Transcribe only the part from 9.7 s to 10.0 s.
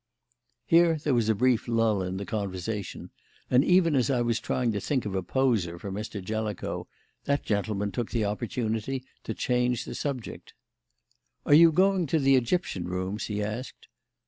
the